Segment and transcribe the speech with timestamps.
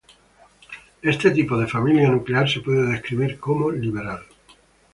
[1.11, 4.23] Este tipo de familia nuclear se puede describir como liberal".